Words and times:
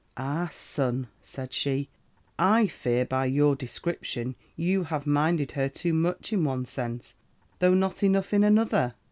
"'Ah, 0.17 0.49
son!' 0.51 1.09
said 1.21 1.53
she, 1.53 1.87
'I 2.39 2.65
fear, 2.65 3.05
by 3.05 3.25
your 3.27 3.55
description, 3.55 4.35
you 4.55 4.85
have 4.85 5.05
minded 5.05 5.51
her 5.51 5.69
too 5.69 5.93
much 5.93 6.33
in 6.33 6.43
one 6.43 6.65
sense, 6.65 7.17
though 7.59 7.75
not 7.75 8.01
enough 8.01 8.33
in 8.33 8.43
another. 8.43 8.95